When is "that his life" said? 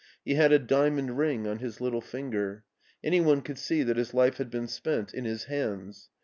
3.83-4.37